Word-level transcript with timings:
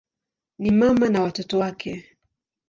Ni 0.59 0.71
mama 0.71 1.09
na 1.09 1.21
watoto 1.21 1.59
wake. 1.59 2.05